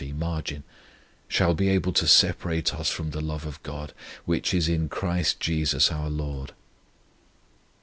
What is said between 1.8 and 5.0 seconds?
to separate us from the love of GOD, which is in